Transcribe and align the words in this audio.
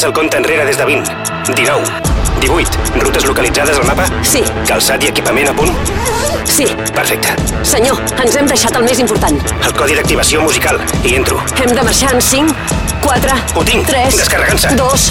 Comença 0.00 0.08
el 0.08 0.14
compte 0.16 0.36
enrere 0.38 0.64
des 0.64 0.78
de 0.78 0.84
20, 0.86 1.10
19, 1.52 1.84
18. 2.40 2.78
Rutes 3.02 3.26
localitzades 3.26 3.76
al 3.76 3.84
mapa? 3.84 4.06
Sí, 4.24 4.40
Calçat 4.64 5.04
i 5.04 5.10
equipament 5.10 5.50
a 5.50 5.52
punt? 5.52 5.76
sí. 6.48 6.64
Perfecte. 6.96 7.34
Senyor, 7.68 8.00
ens 8.24 8.38
hem 8.40 8.48
deixat 8.48 8.78
el 8.80 8.86
més 8.86 8.98
important. 9.04 9.36
El 9.60 9.74
codi 9.76 9.98
d'activació 9.98 10.40
musical. 10.40 10.80
Hi 11.04 11.18
entro. 11.18 11.36
Hem 11.60 11.74
de 11.76 11.84
marxar 11.84 12.14
en 12.14 12.22
5, 12.30 12.56
4, 13.04 13.36
Ho 13.60 13.66
tinc. 13.68 13.84
3, 13.92 14.16
Descarregant-se. 14.22 14.72
2, 14.80 15.04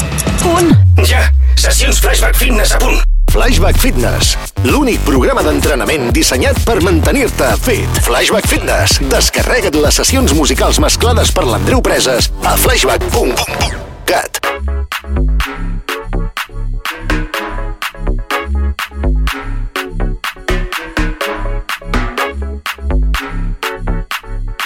1... 0.56 0.74
Ja! 1.06 1.22
Sessions 1.54 2.02
Flashback 2.02 2.34
Fitness 2.42 2.74
a 2.74 2.82
punt. 2.82 2.98
Flashback 3.30 3.78
Fitness, 3.78 4.34
l'únic 4.66 5.06
programa 5.06 5.46
d'entrenament 5.46 6.10
dissenyat 6.18 6.58
per 6.66 6.80
mantenir-te 6.82 7.54
fit. 7.62 8.02
Flashback 8.10 8.50
Fitness. 8.50 8.98
Descarrega't 9.14 9.78
les 9.86 10.02
sessions 10.02 10.34
musicals 10.34 10.82
mesclades 10.82 11.30
per 11.30 11.46
l'Andreu 11.46 11.86
Preses 11.86 12.34
a 12.42 12.58
flashback.cat. 12.58 14.40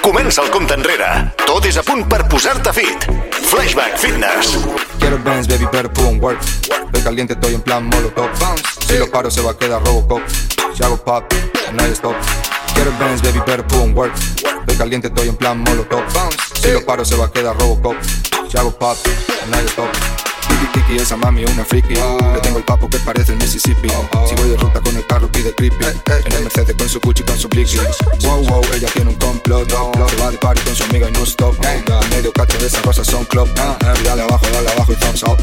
Comença 0.01 0.41
el 0.41 0.49
compte 0.51 0.73
enrere. 0.73 1.07
Tot 1.45 1.65
és 1.69 1.77
a 1.77 1.83
punt 1.85 2.03
per 2.11 2.23
posar-te 2.27 2.73
fit. 2.75 3.05
Flashback 3.47 3.97
Fitness. 4.01 4.57
Quiero 4.99 5.17
Benz, 5.23 5.47
baby, 5.47 5.67
pero 5.71 5.91
pum, 5.93 6.19
work. 6.19 6.41
Estoy 6.41 7.01
caliente, 7.03 7.33
estoy 7.33 7.55
en 7.55 7.61
plan 7.61 7.85
molotov. 7.85 8.29
Si 8.87 8.97
lo 8.97 9.09
paro, 9.11 9.31
se 9.31 9.41
va 9.41 9.51
a 9.51 9.57
quedar 9.57 9.83
Robocop. 9.85 10.21
Si 10.73 10.83
hago 10.83 10.97
pop, 10.97 11.23
no 11.73 11.83
hay 11.83 11.91
stop. 11.91 12.15
Quiero 12.73 12.91
Benz, 12.99 13.21
baby, 13.21 13.41
pero 13.45 13.65
pum, 13.67 13.95
work. 13.95 14.13
Estoy 14.15 14.75
caliente, 14.77 15.07
estoy 15.07 15.29
en 15.29 15.35
plan 15.35 15.59
molotov. 15.59 16.03
Si 16.55 16.71
lo 16.71 16.83
paro, 16.85 17.05
se 17.05 17.15
va 17.15 17.25
a 17.25 17.31
quedar 17.31 17.57
Robocop. 17.57 17.95
Si 18.53 18.59
hago 18.59 18.69
pop, 18.69 18.95
hay 19.51 19.65
stop. 19.65 19.89
Kiki, 20.47 20.67
Kiki, 20.73 21.01
esa 21.01 21.17
mami 21.17 21.43
una 21.43 21.65
friki. 21.65 21.95
Le 21.95 22.39
tengo 22.43 22.59
el 22.59 22.63
papo 22.63 22.87
que 22.87 22.99
parece 22.99 23.31
el 23.31 23.39
Mississippi. 23.39 23.89
Si 23.89 24.35
voy 24.35 24.49
de 24.49 24.57
ruta 24.57 24.79
con 24.79 24.95
el 24.95 25.03
carro, 25.07 25.27
pide 25.27 25.55
creepy. 25.55 25.83
En 25.83 26.33
el 26.33 26.43
Mercedes 26.43 26.75
con 26.77 26.87
su 26.87 26.99
Gucci, 26.99 27.23
con 27.23 27.35
su 27.35 27.49
blicky. 27.49 27.79
Wow, 28.21 28.43
wow, 28.45 28.61
ella 28.75 28.87
tiene 28.93 29.09
un 29.09 29.15
complot. 29.15 29.67
Se 29.67 30.15
va 30.17 30.29
de 30.29 30.37
party 30.37 30.61
con 30.61 30.75
su 30.75 30.83
amiga 30.83 31.09
y 31.09 31.11
no 31.13 31.23
stop. 31.23 31.55
Medio 32.11 32.31
cacho 32.31 32.59
de 32.59 32.67
esas 32.67 32.85
rosas 32.85 33.07
son 33.07 33.25
club. 33.25 33.49
Y 33.49 34.03
dale 34.03 34.21
abajo, 34.21 34.45
dale 34.53 34.69
abajo 34.69 34.93
y 34.93 34.95
thumbs 34.97 35.23
up. 35.23 35.39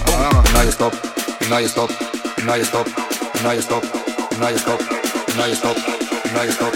No 0.52 0.61
hay 0.61 0.69
stop, 0.69 0.95
hay 1.50 1.64
stop, 1.64 1.91
hay 2.48 2.61
stop, 2.61 2.86
hay 3.45 3.58
stop, 3.58 3.83
hay 4.41 4.56
stop, 4.56 4.80
hay 5.41 5.52
stop, 5.52 5.77
hay 6.39 6.48
stop, 6.48 6.74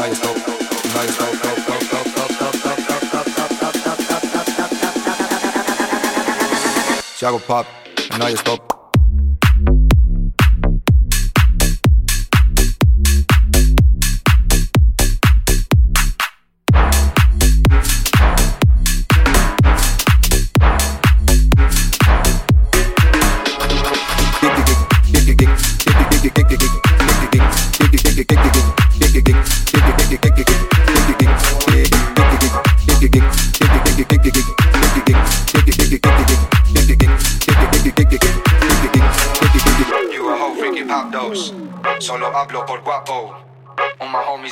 hay 0.00 0.12
stop, 0.14 1.34
stop. 1.34 1.45
Si 7.16 7.24
hago 7.24 7.38
pop, 7.38 7.66
no 8.18 8.26
hay 8.26 8.34
stop. 8.34 8.75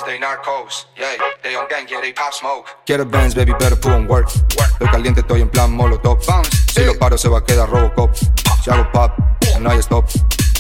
They 0.05 0.19
narcos. 0.19 0.87
Yeah, 0.97 1.17
they 1.43 1.55
on 1.57 1.67
gang, 1.69 1.87
yeah, 1.89 2.01
they 2.01 2.13
pop 2.13 2.33
smoke. 2.33 2.67
Quiero 2.87 3.05
Benz, 3.05 3.35
baby, 3.35 3.53
pero 3.59 3.77
pum, 3.77 4.07
work. 4.09 4.29
Estoy 4.29 4.89
caliente, 4.89 5.21
estoy 5.21 5.41
en 5.43 5.49
plan 5.49 5.73
molotov. 5.73 6.21
Si 6.73 6.85
lo 6.85 6.99
paro, 6.99 7.17
se 7.19 7.29
va 7.29 7.39
a 7.39 7.45
quedar 7.45 7.69
Robocop. 7.69 8.15
Si 8.63 8.71
hago 8.71 8.91
pop, 8.93 9.13
no 9.61 9.71
hay 9.71 9.79
stop. 9.79 10.05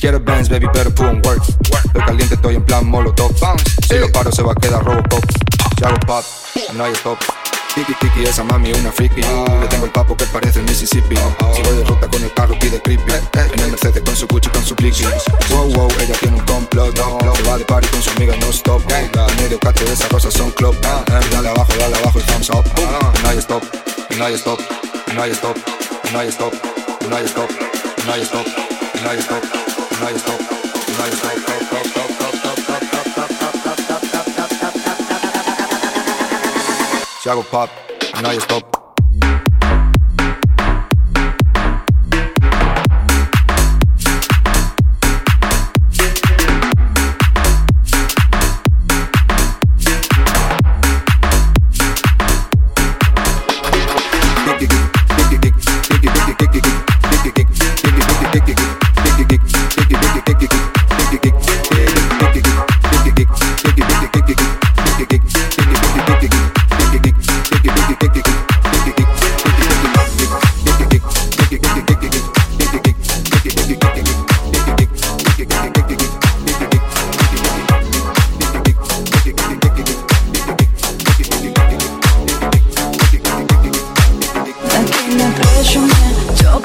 Quiero 0.01 0.21
Benz, 0.21 0.49
baby, 0.49 0.69
pero 0.73 0.95
pum, 0.95 1.21
work. 1.25 1.43
Estoy 1.87 2.03
caliente, 2.03 2.35
estoy 2.35 2.57
en 2.57 2.65
plan 2.65 2.87
molotov. 2.87 3.33
Si 3.89 3.99
lo 3.99 4.11
paro, 4.13 4.31
se 4.33 4.43
va 4.43 4.53
a 4.53 4.55
quedar 4.55 4.85
Robocop. 4.85 5.25
Si 5.79 5.85
hago 5.85 5.99
pop, 6.07 6.25
no 6.75 6.85
hay 6.85 6.93
stop. 6.93 7.19
Tiki 7.75 7.93
tiki, 7.95 8.23
esa 8.23 8.45
mami 8.45 8.73
una 8.73 8.93
friki. 8.93 9.21
Le 9.21 9.67
tengo 9.67 9.87
el 9.87 9.91
papo 9.91 10.17
que 10.17 10.25
parece 10.27 10.61
el 10.61 10.65
Mississippi. 10.67 11.17
Si 11.53 11.63
voy 11.63 11.77
de 11.77 11.85
ruta 11.85 12.09
con 12.09 12.23
el 12.23 12.33
carro, 12.33 12.57
pide 12.61 12.81
creepy. 12.81 13.13
En 13.53 13.61
el 13.61 13.71
Mercedes 13.73 14.01
con 14.05 14.15
su 14.15 14.29
Gucci, 14.29 14.49
con 14.51 14.65
su 14.65 14.77
blicky. 14.77 15.05
Wow, 15.51 15.73
wow, 15.73 15.89
ella 15.99 16.15
tiene 16.21 16.37
un 16.37 16.45
complot. 16.45 16.97
Se 16.97 17.43
va 17.43 17.59
de 17.59 17.65
party 17.65 17.89
con 17.89 18.01
su 18.01 18.11
amiga 18.11 18.37
no 18.37 18.51
stop. 18.51 18.81
En 18.93 19.11
medio 19.43 19.59
cacho 19.59 19.85
de 19.85 19.93
esas 19.93 20.07
cosas 20.07 20.33
son 20.33 20.53
club. 20.53 20.77
Y 20.77 21.35
dale 21.35 21.49
abajo, 21.49 21.73
dale 21.81 21.97
abajo 21.97 22.21
y 22.21 22.23
thumbs 22.23 22.51
up. 22.51 22.65
No 23.23 23.29
hay 23.29 23.39
stop, 23.39 23.65
no 24.19 24.25
hay 24.25 24.35
stop, 24.35 24.61
no 25.15 25.23
hay 25.23 25.33
stop, 25.33 25.57
no 26.13 26.21
hay 26.21 26.29
stop, 26.29 26.55
no 27.11 27.17
hay 27.17 27.25
stop, 27.25 27.51
no 28.07 28.13
hay 28.13 28.23
stop, 28.23 28.47
no 29.03 29.11
hay 29.11 29.19
stop, 29.19 29.43
no 29.99 30.07
hay 30.07 30.15
stop, 30.15 30.41
no 30.89 31.05
hay 31.05 31.13
stop. 31.13 32.14
Shago 37.25 37.43
pop, 37.51 37.71
and 38.13 38.23
now 38.23 38.33
you 38.33 38.41
stop. 38.41 38.71
Get, 58.35 58.45
get, 58.45 58.47
get, 58.47 58.64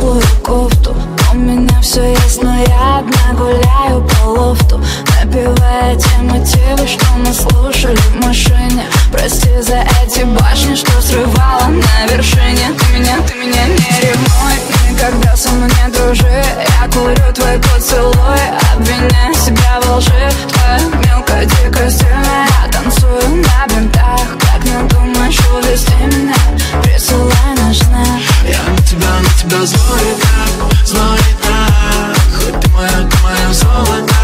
теплую 0.09 0.23
кофту. 0.43 0.95
У 1.31 1.35
меня 1.35 1.81
все 1.81 2.11
есть, 2.11 2.41
но 2.41 2.55
я 2.59 2.99
одна 2.99 3.33
гуляю 3.37 4.01
по 4.07 4.29
лофту. 4.29 4.81
Напевая 5.21 5.95
те 5.95 6.17
мотивы, 6.21 6.87
что 6.87 7.05
мы 7.17 7.33
слушали 7.33 7.95
в 7.95 8.25
машине. 8.25 8.85
Прости 9.11 9.49
за 9.61 9.83
эти 10.03 10.23
башни, 10.23 10.75
что 10.75 10.91
срывала 11.01 11.67
на 11.67 12.11
вершине. 12.11 12.73
Ты 12.79 12.97
меня, 12.97 13.17
ты 13.27 13.35
меня 13.35 13.65
не 13.67 14.01
ревнуй, 14.01 14.55
никогда 14.89 15.35
со 15.35 15.49
мной 15.51 15.69
не 15.69 15.91
дружи. 15.91 16.43
Я 16.81 16.87
курю 16.91 17.33
твой 17.33 17.59
поцелуй, 17.59 18.39
обвиняя 18.73 19.33
себя 19.33 19.79
во 19.83 19.97
лжи. 19.97 20.31
Твоя 20.49 20.79
мелкая 21.05 21.45
дикость 21.45 22.01
я 22.01 22.71
танцую 22.71 23.43
на 23.43 23.67
бинтах 23.67 24.48
Не 24.69 24.87
думаешь 24.87 25.39
увести 25.51 25.93
меня, 26.15 26.35
присылай 26.83 27.55
наш 27.57 27.77
знак. 27.77 28.21
Я 28.47 28.61
на 28.69 28.77
тебя, 28.77 29.09
на 29.19 29.29
тебя 29.29 29.65
злой 29.65 30.15
так, 30.21 30.87
злой 30.87 31.19
так 31.41 32.17
Хоть 32.35 32.59
ты 32.59 32.69
моя, 32.69 32.89
ты 33.09 33.17
моя 33.23 33.53
золото 33.53 34.18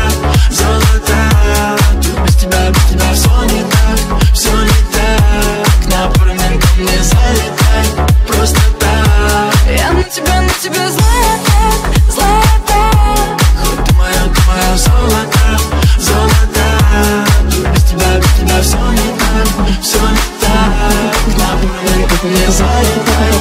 не 22.36 22.52
залетай. 22.52 23.32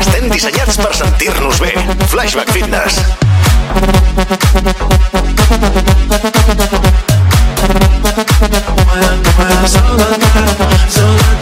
Estem 0.00 0.28
dissenyats 0.30 0.76
per 0.80 0.94
sentir-nos 0.96 1.60
bé. 1.62 1.72
Flashback 2.10 2.50
Fitness. 2.52 3.00
Solata, 9.72 10.44
solata. 10.90 11.32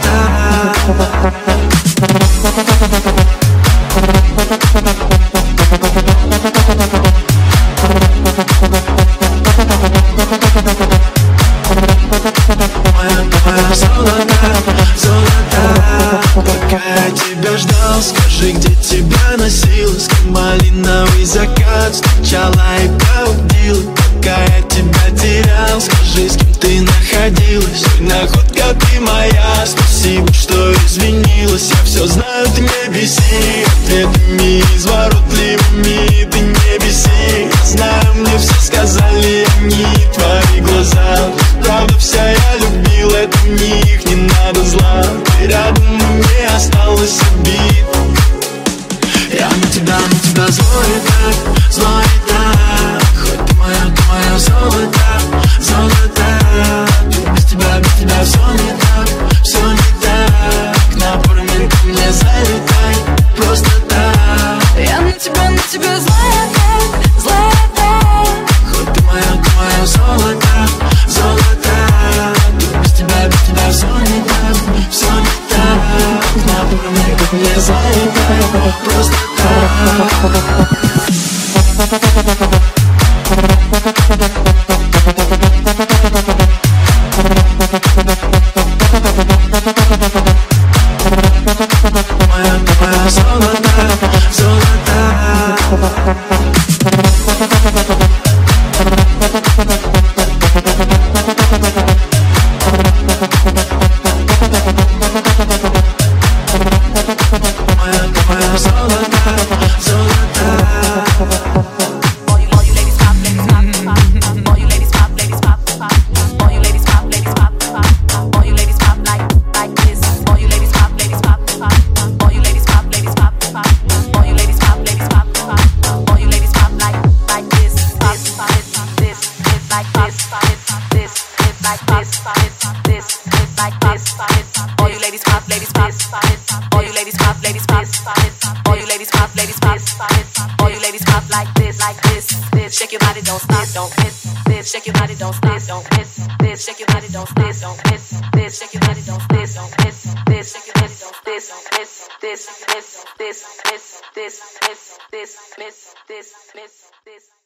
this, 151.31 151.69
this, 151.69 152.09
this, 152.21 152.65
this, 152.67 153.05
this, 153.17 153.61
this, 153.69 154.01
this, 154.15 154.59
this, 154.61 154.99
this, 155.11 155.37
this, 155.57 155.95
this, 156.09 156.33
this, 156.53 156.91
this. 157.05 157.40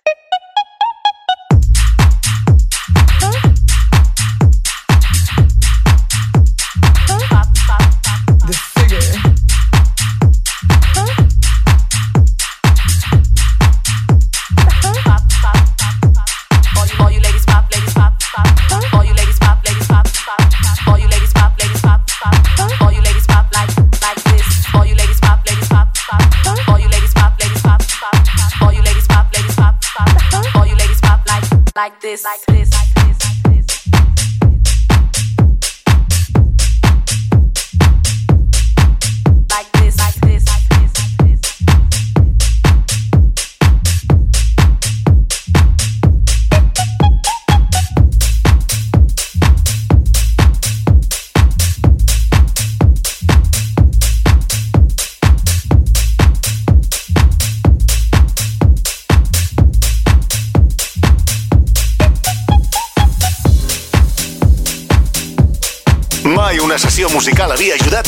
this. 32.15 32.23
Like 32.23 32.45
this. 32.45 32.64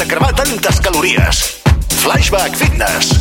a 0.01 0.05
cremar 0.05 0.33
tantes 0.35 0.79
calories. 0.79 1.61
Flashback 2.03 2.55
Fitness. 2.55 3.16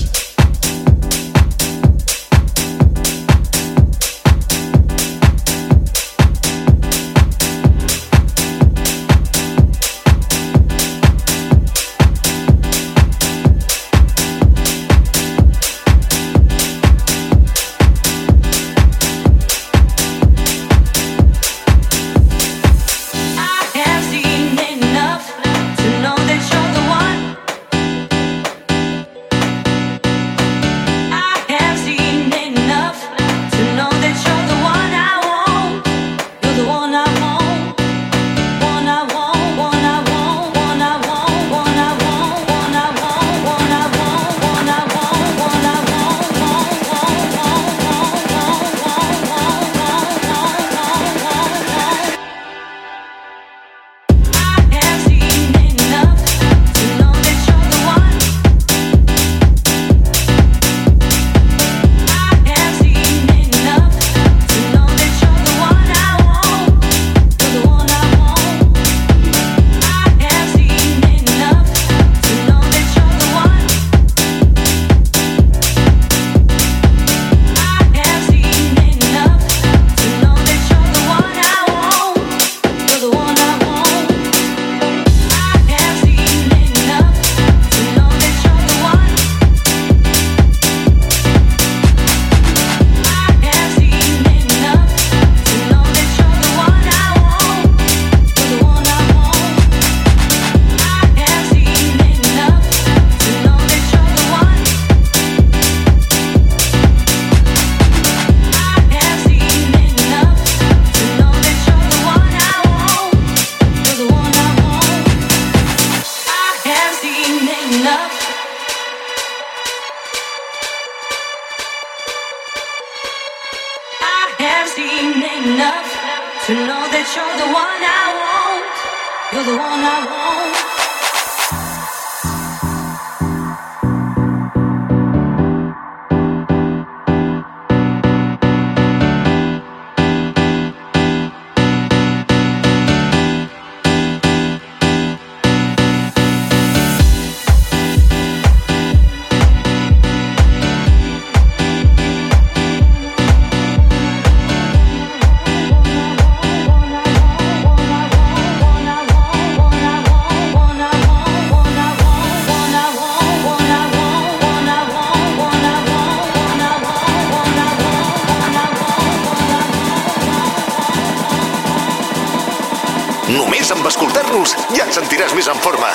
més 175.37 175.49
en 175.53 175.59
forma. 175.61 175.89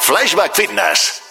Flashback 0.00 0.56
Fitness. 0.56 1.29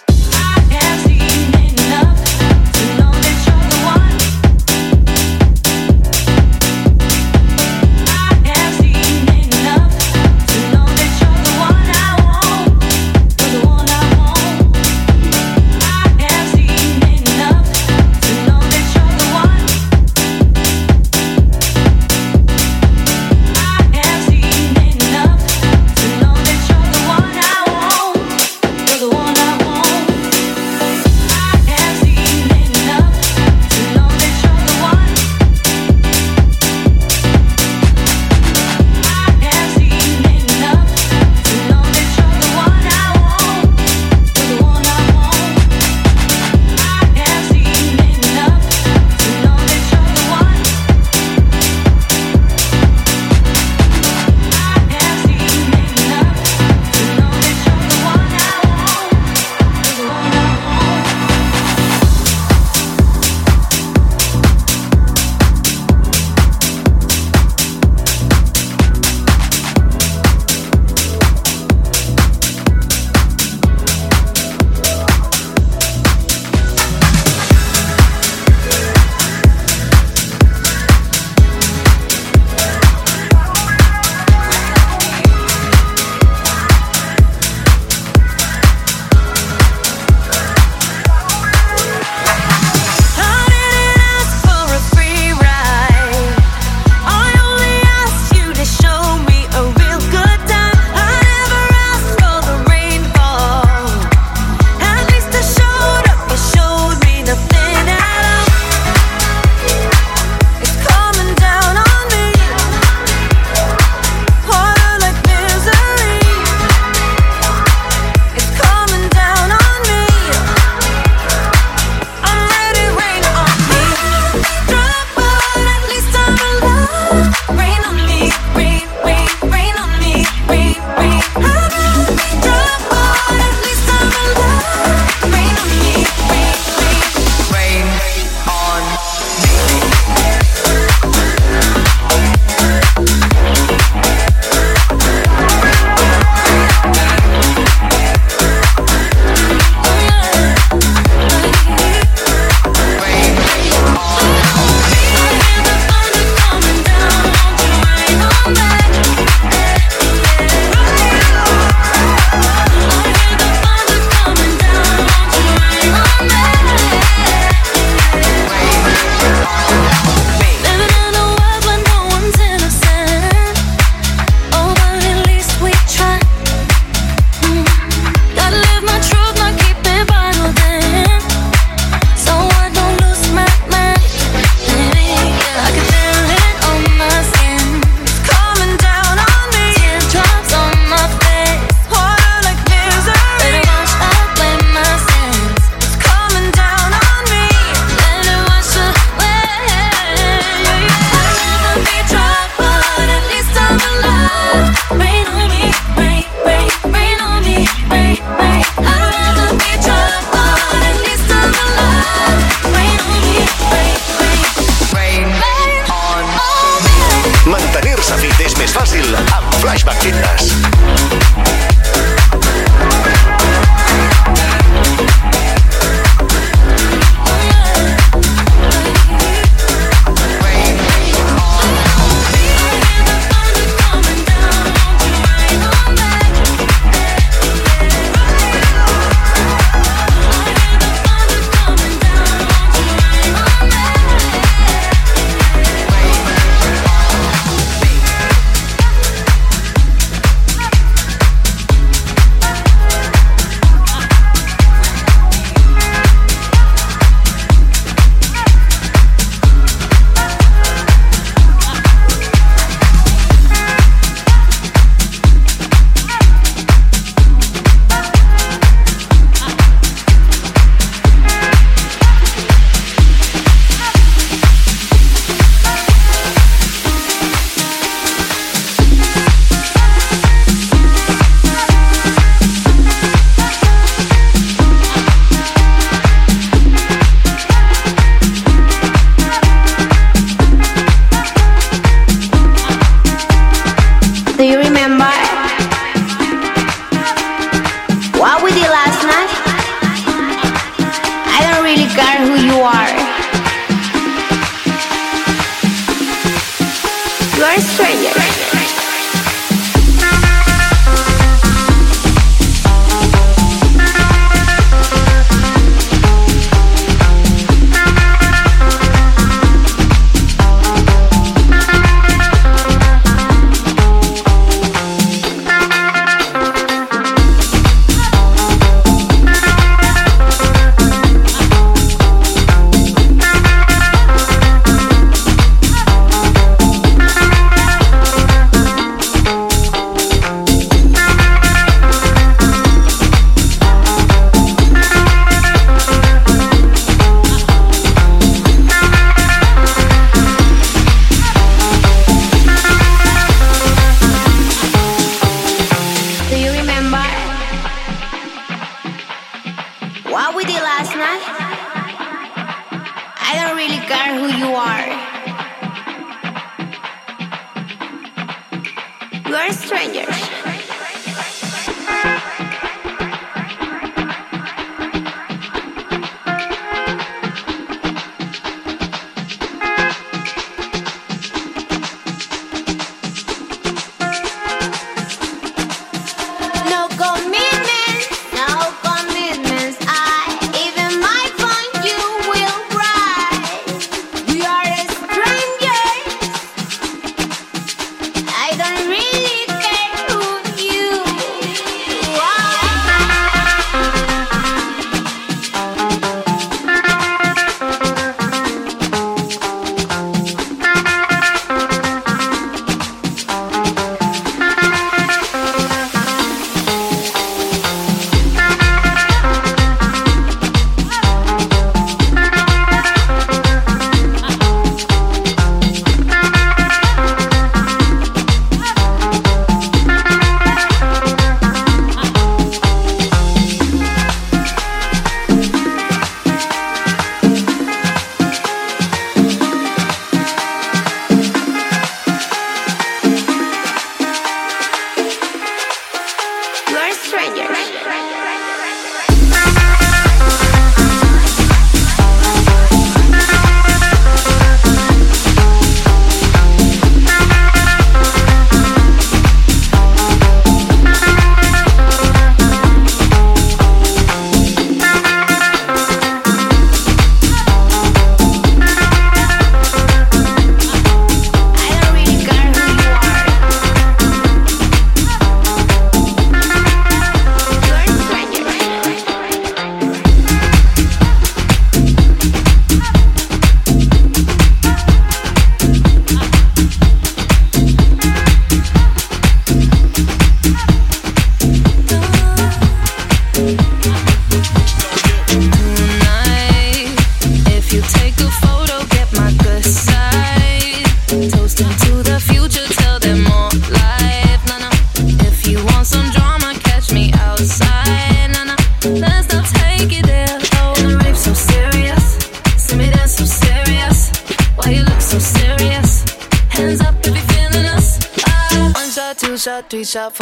straight. 307.62 308.29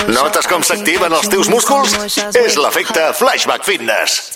Notes 0.08 0.48
com 0.48 0.64
s'activen 0.64 1.14
els 1.18 1.28
teus 1.32 1.50
músculs? 1.52 1.96
És 2.38 2.58
l'efecte 2.60 3.10
Flashback 3.18 3.68
Fitness. 3.68 4.27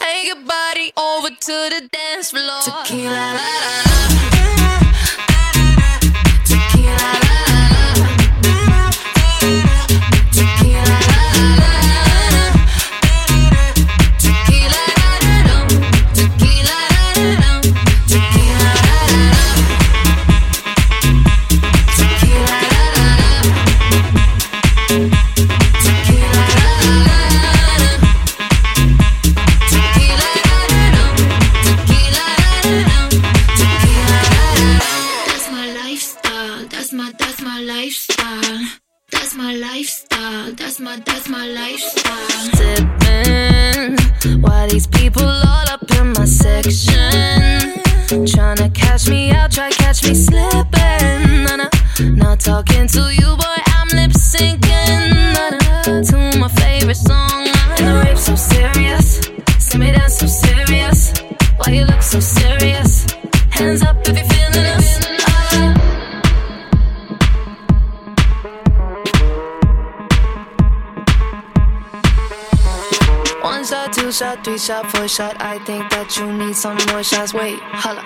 Shots. 77.03 77.33
Wait, 77.33 77.57
holla. 77.61 78.03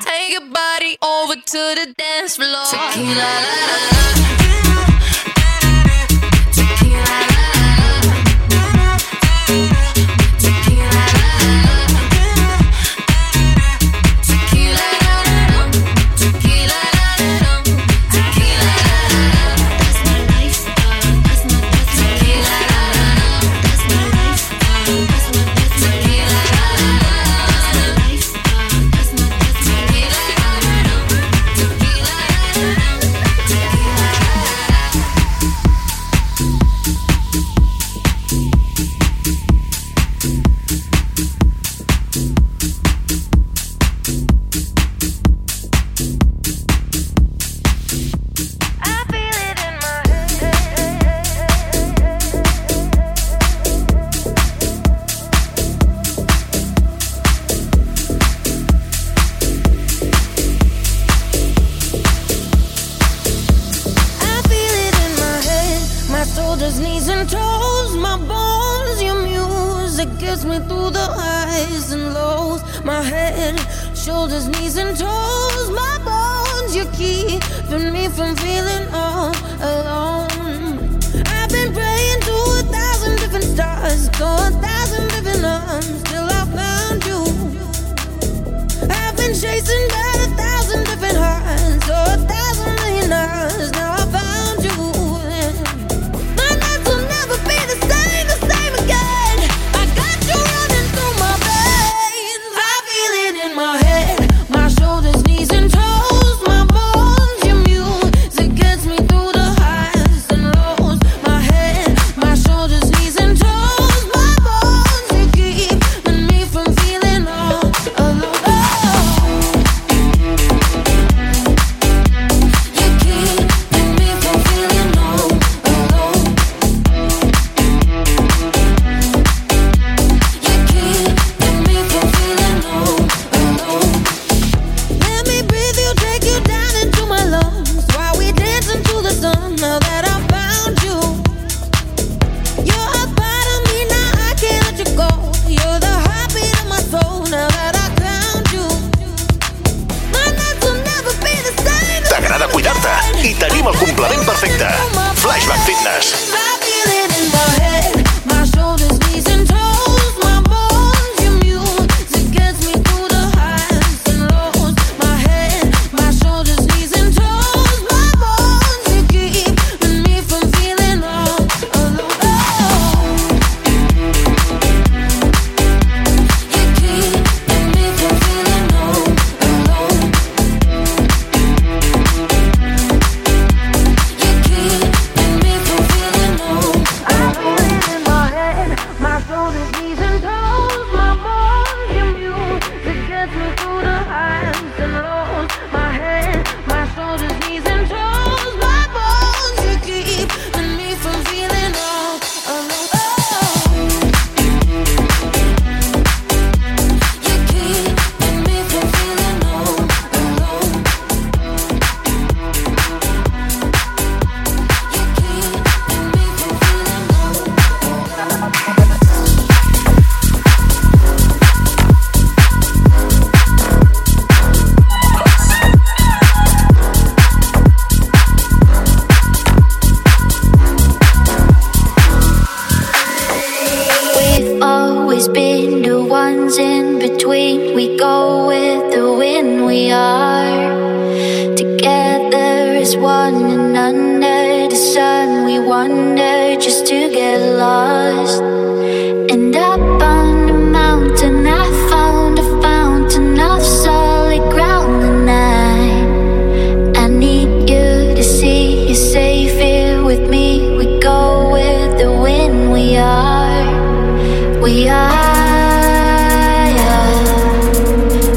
Take 0.00 0.32
your 0.32 0.46
body 0.50 0.96
over 1.02 1.34
to 1.34 1.62
the 1.78 1.94
dance 1.96 2.36
floor. 2.36 2.64
Tequila, 2.70 3.14
la, 3.14 3.40
la, 3.40 3.90
la. 3.90 3.95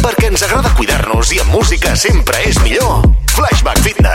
Perquè 0.00 0.30
ens 0.30 0.40
agrada 0.46 0.70
cuidar-nos 0.78 1.34
i 1.36 1.40
amb 1.42 1.52
música 1.52 1.92
sempre 2.00 2.40
és 2.48 2.56
millor. 2.64 3.04
Flashback 3.34 3.84
Fitness. 3.84 4.11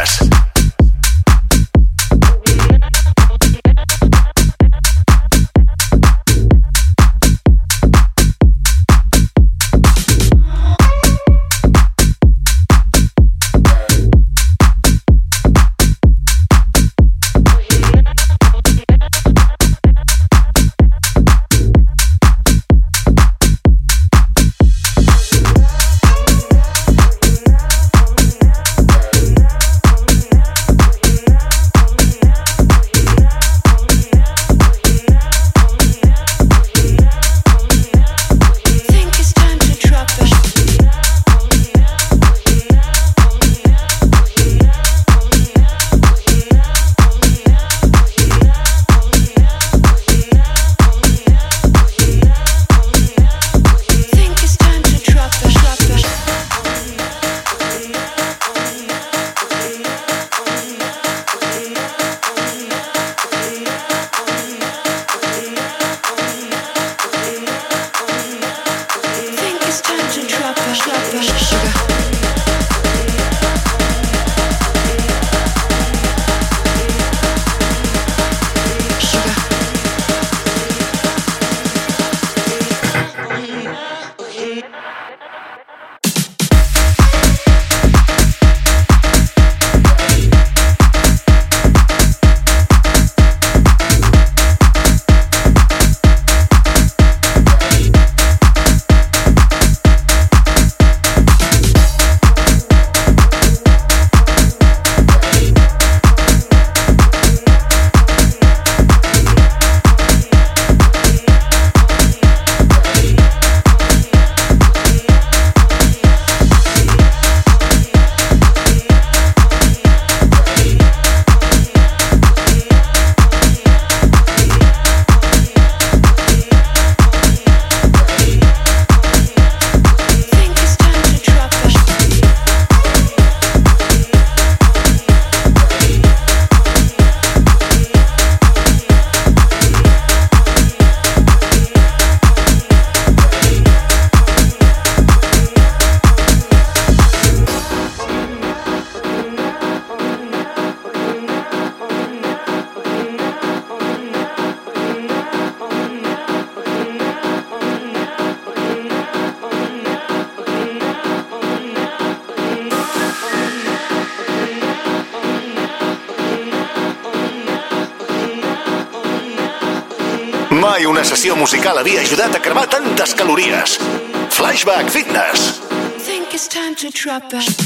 drop 176.98 177.30
that. 177.30 177.57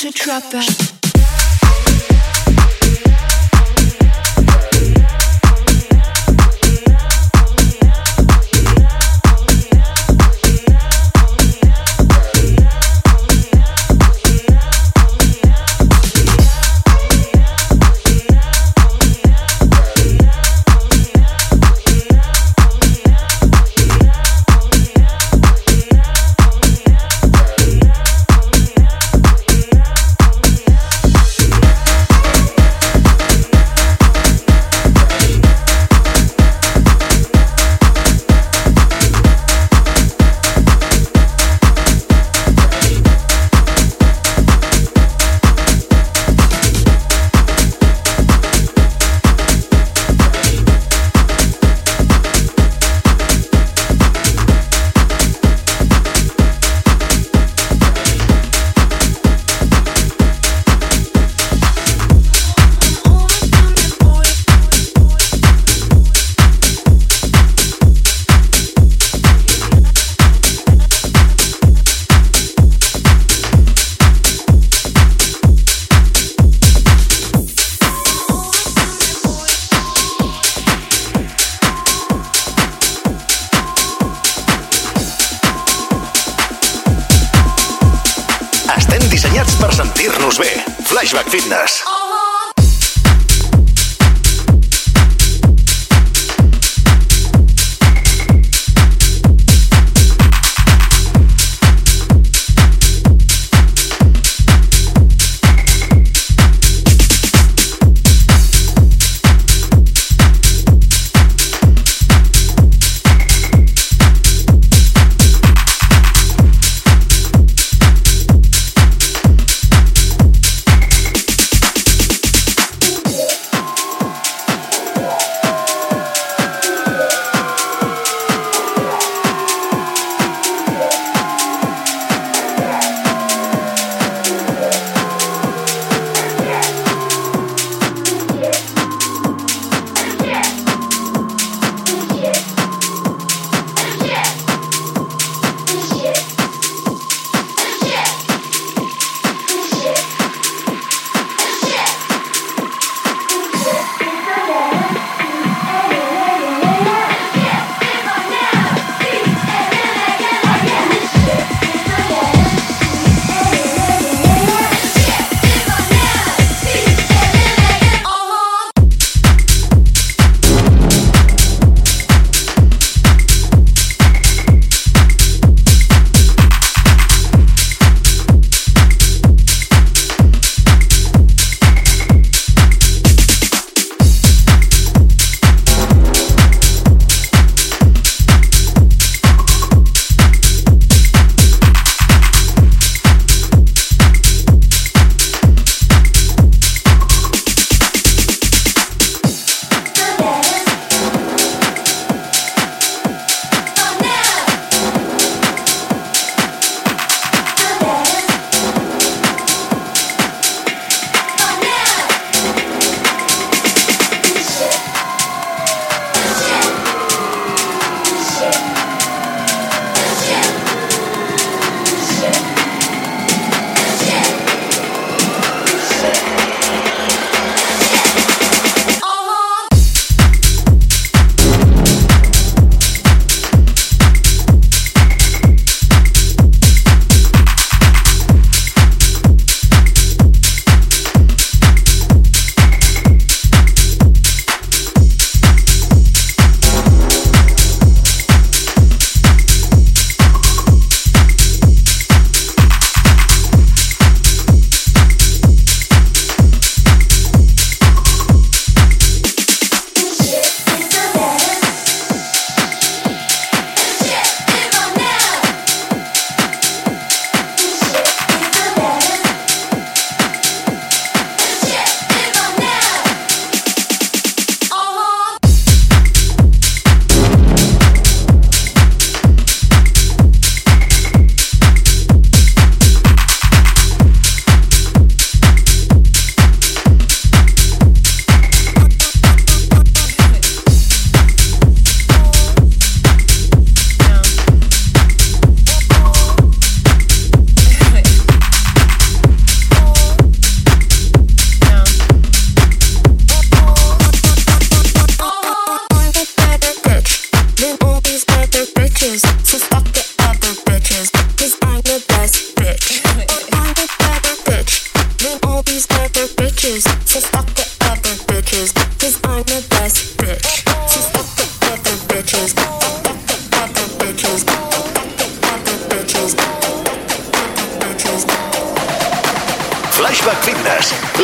to 0.00 0.10
trap 0.10 0.54
out. 0.54 0.89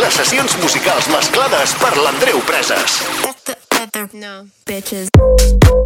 Les 0.01 0.15
sessions 0.21 0.57
musicals 0.63 1.09
mesclades 1.13 1.75
per 1.81 1.95
l'Andreu 2.01 2.43
Preses. 2.49 3.01
No. 4.13 4.47
Bitches. 4.67 5.86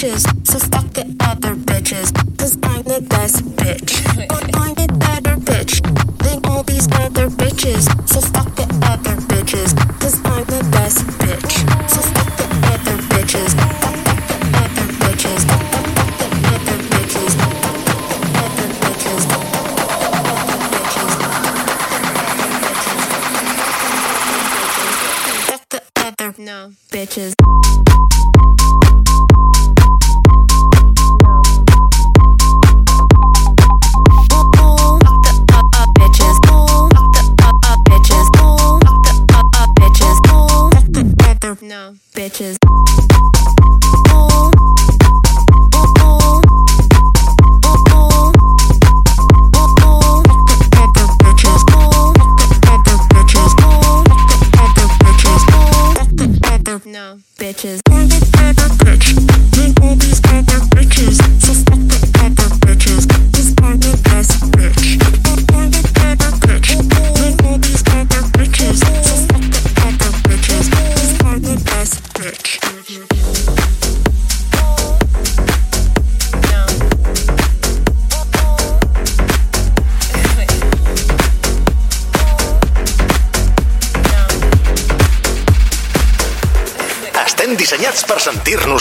pictures. 0.00 0.37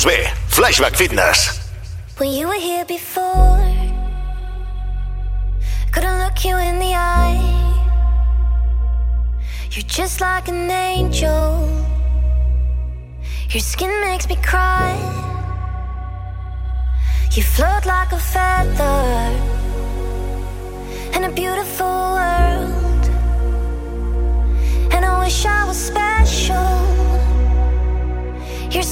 B, 0.08 0.14
Flashback 0.48 0.96
Fitness. 0.96 1.70
When 2.16 2.32
you 2.32 2.48
were 2.48 2.62
here 2.70 2.86
before, 2.86 3.60
couldn't 5.92 6.20
look 6.24 6.46
you 6.46 6.56
in 6.56 6.80
the 6.80 6.94
eye. 6.96 7.36
You're 9.72 9.84
just 10.00 10.22
like 10.22 10.48
an 10.48 10.72
angel. 10.72 11.70
Your 13.50 13.60
skin 13.60 13.92
makes 14.00 14.30
me 14.30 14.38
cry. 14.38 14.96
You 17.34 17.44
float 17.44 17.86
like 17.86 18.14
a 18.14 18.20
feather, 18.34 19.04
and 21.16 21.26
a 21.26 21.32
beautiful 21.32 22.17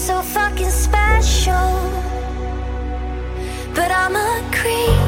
so 0.05 0.21
fucking 0.21 0.69
special, 0.69 1.89
but 3.73 3.89
I'm 3.89 4.15
a 4.15 4.51
creep. 4.53 5.04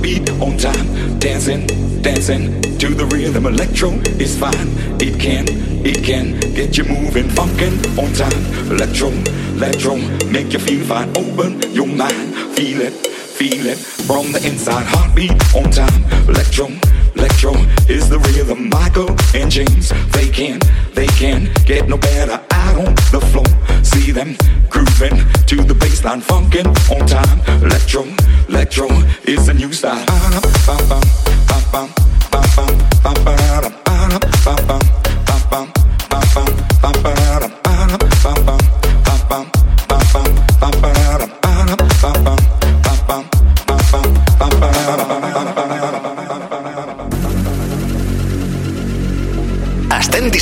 Heartbeat 0.00 0.30
on 0.40 0.56
time, 0.56 1.18
dancing, 1.18 1.66
dancing 2.00 2.62
to 2.78 2.88
the 2.94 3.04
rhythm. 3.12 3.46
Electro 3.46 3.90
is 4.18 4.38
fine, 4.38 4.68
it 5.00 5.20
can, 5.20 5.44
it 5.84 6.02
can 6.02 6.40
get 6.54 6.78
you 6.78 6.84
moving, 6.84 7.28
funkin' 7.28 7.76
on 7.98 8.12
time. 8.14 8.72
Electro, 8.72 9.08
electro, 9.56 9.96
make 10.30 10.52
you 10.52 10.58
feel 10.58 10.84
fine. 10.86 11.10
Open 11.10 11.60
your 11.72 11.86
mind, 11.86 12.34
feel 12.56 12.80
it, 12.80 12.92
feel 12.92 13.66
it 13.66 13.78
from 13.78 14.32
the 14.32 14.40
inside. 14.46 14.86
Heartbeat 14.86 15.32
on 15.54 15.70
time, 15.70 16.04
electro 16.28 16.89
electro 17.42 17.94
is 17.94 18.08
the 18.08 18.18
rhythm. 18.18 18.68
Michael 18.68 19.10
and 19.34 19.50
James, 19.50 19.90
they 20.12 20.28
can, 20.28 20.60
they 20.94 21.06
can 21.06 21.48
get 21.64 21.88
no 21.88 21.96
better 21.96 22.40
out 22.50 22.76
on 22.76 22.94
the 23.12 23.20
floor. 23.32 23.46
See 23.82 24.10
them 24.12 24.36
grooving 24.68 25.16
to 25.46 25.56
the 25.56 25.74
baseline, 25.74 26.20
funkin' 26.20 26.66
on 26.90 27.06
time. 27.06 27.62
Electro, 27.62 28.04
electro 28.48 28.88
is 29.24 29.48
a 29.48 29.54
new 29.54 29.72
style. 29.72 30.04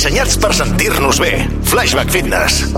Dissenyats 0.09 0.39
per 0.41 0.53
sentir-nos 0.57 1.19
bé. 1.21 1.45
Flashback 1.69 2.09
Fitness. 2.09 2.73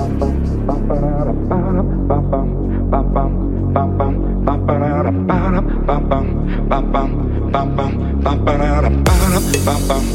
Heartbeat 9.32 10.11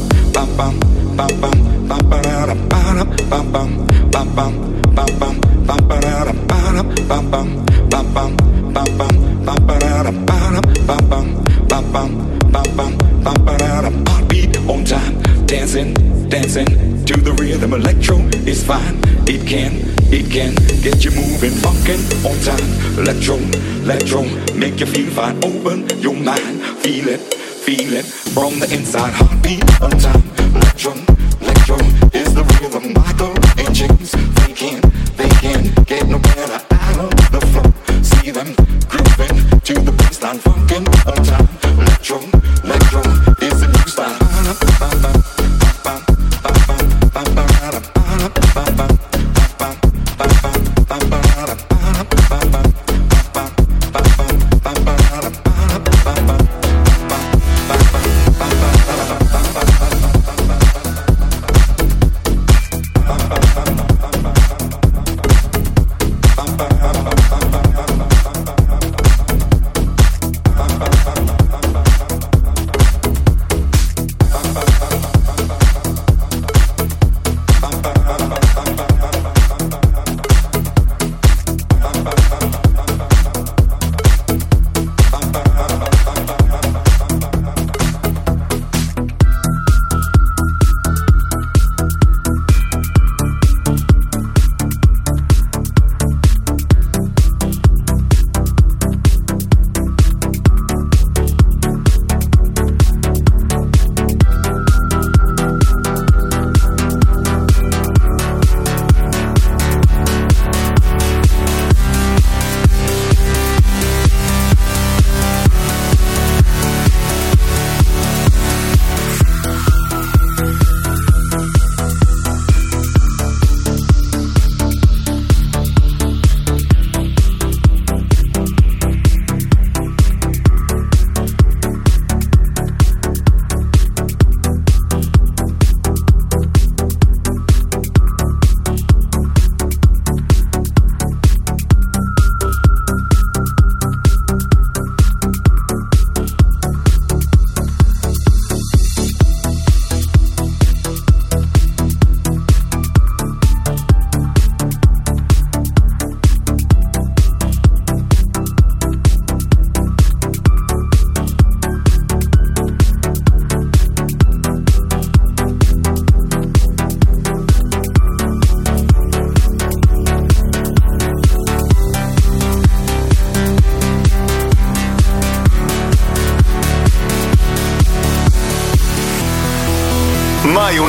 Electro, 22.97 23.35
electro, 23.83 24.23
make 24.55 24.79
you 24.79 24.87
feel 24.87 25.09
fine. 25.11 25.37
Open 25.43 25.87
your 25.99 26.15
mind, 26.15 26.61
feel 26.81 27.07
it, 27.07 27.19
feel 27.19 27.93
it 27.93 28.05
from 28.05 28.59
the 28.59 28.67
inside. 28.73 29.13
Heartbeat 29.13 29.81
on 29.81 29.91
time. 29.91 30.23
Electro, 30.55 31.06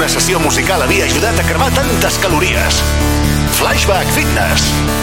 sessió 0.09 0.41
musical 0.41 0.83
havia 0.83 1.05
ajudat 1.05 1.39
a 1.39 1.45
cremar 1.45 1.69
tantes 1.77 2.19
calories. 2.23 2.81
Flashback 3.59 4.09
Fitness. 4.17 4.98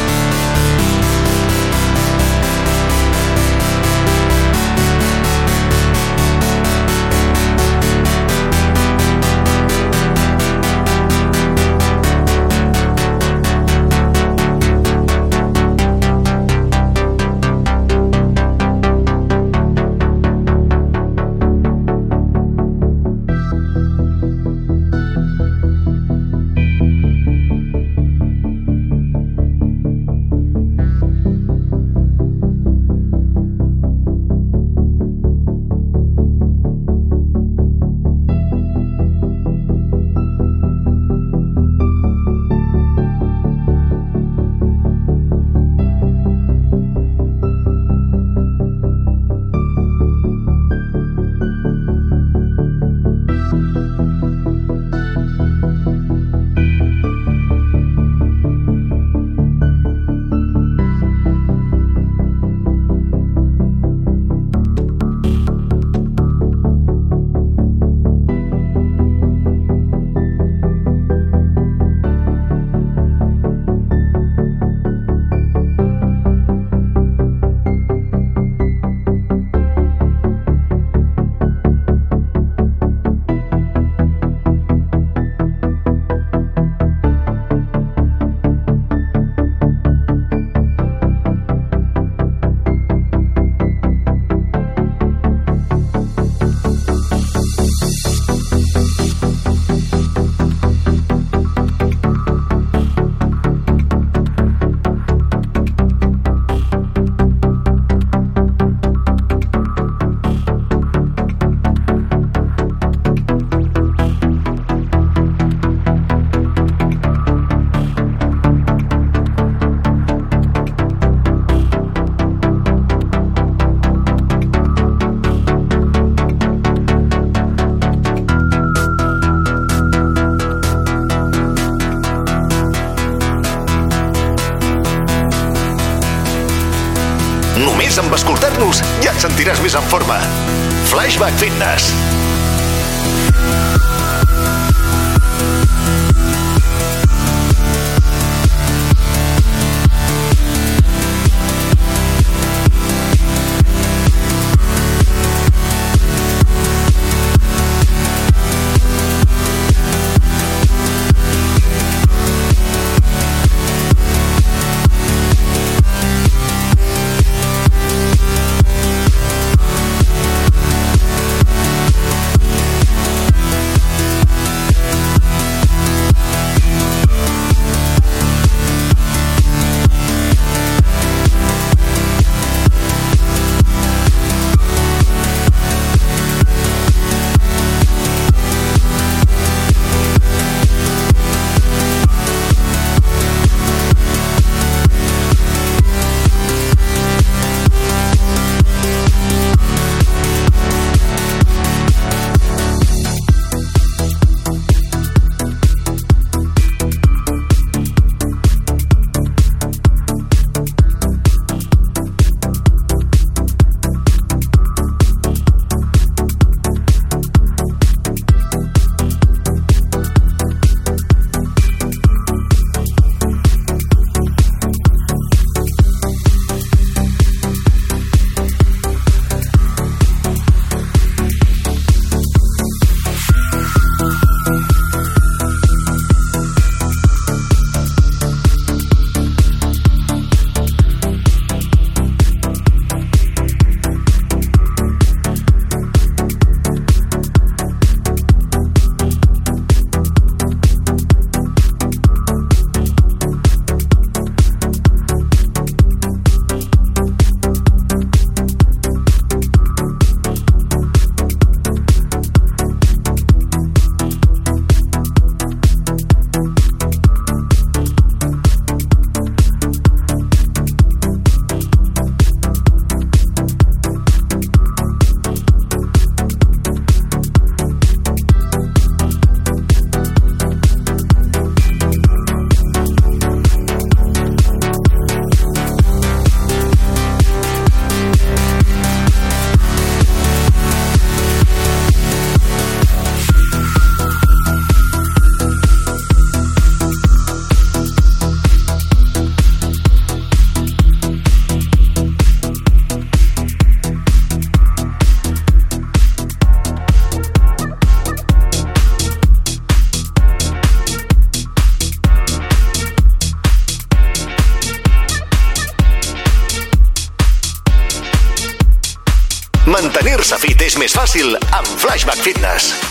Fàcil 321.15 321.37
amb 321.55 321.67
Flashback 321.79 322.19
Fitness. 322.19 322.84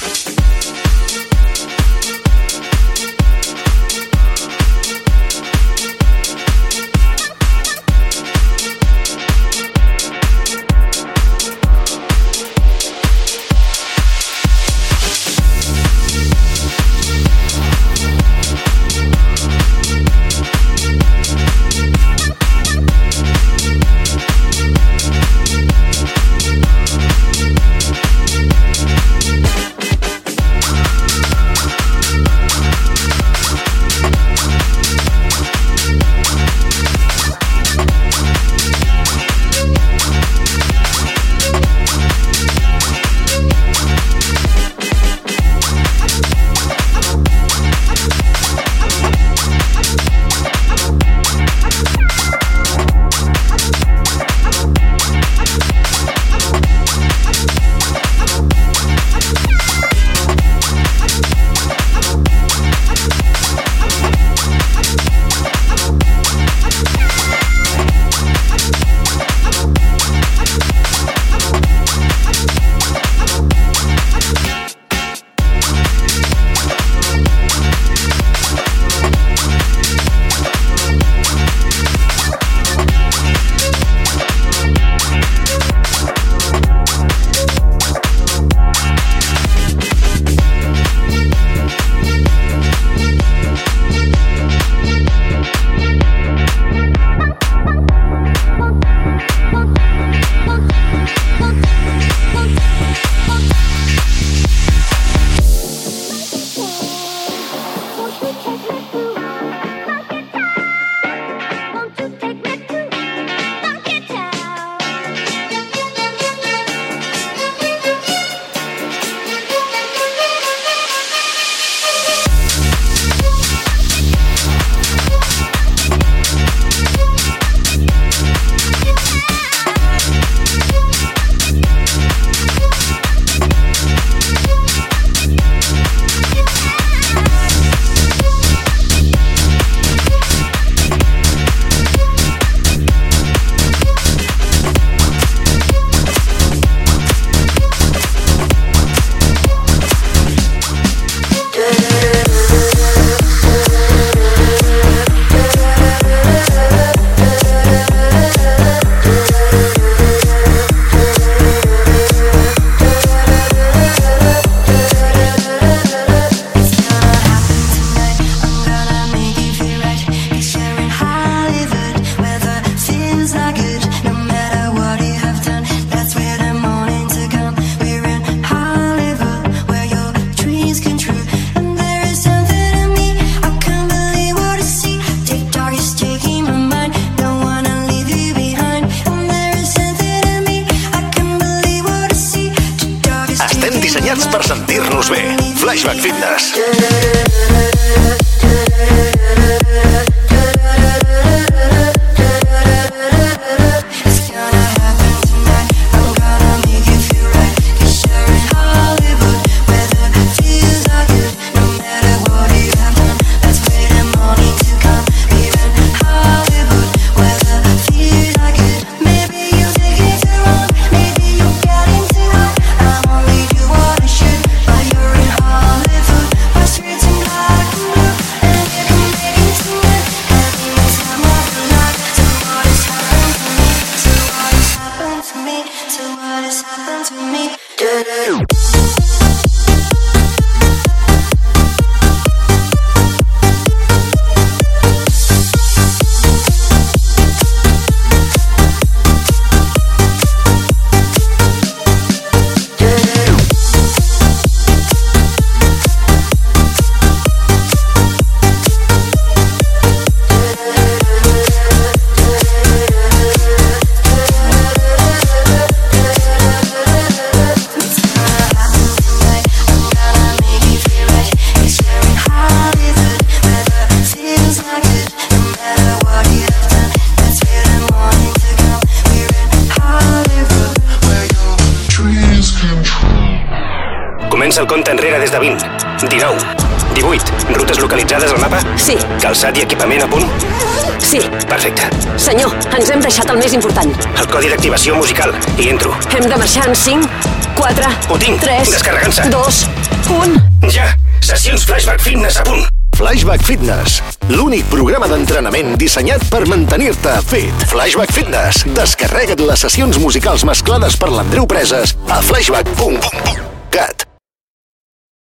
Hi 295.57 295.69
entro. 295.69 295.93
Hem 296.11 296.25
de 296.29 296.37
marxar 296.37 296.67
en 296.69 296.75
5, 296.75 297.09
4, 297.55 297.91
Ho 298.11 298.19
tinc. 298.19 298.41
3, 298.41 298.71
Descarregant-se. 298.75 299.29
2, 299.31 299.67
1... 300.11 300.71
Ja! 300.75 300.89
Sessions 301.23 301.65
Flashback 301.65 302.03
Fitness 302.03 302.41
a 302.41 302.43
punt. 302.43 302.67
Flashback 302.97 303.43
Fitness, 303.43 304.01
l'únic 304.31 304.67
programa 304.71 305.09
d'entrenament 305.11 305.75
dissenyat 305.79 306.27
per 306.31 306.45
mantenir-te 306.51 307.15
fit. 307.27 307.67
Flashback 307.71 308.15
Fitness. 308.15 308.63
Descarrega't 308.77 309.43
les 309.47 309.67
sessions 309.67 309.99
musicals 310.03 310.47
mesclades 310.47 310.99
per 310.99 311.11
l'Andreu 311.15 311.47
Preses 311.51 311.97
a 312.11 312.21
flashback.cat. 312.23 313.34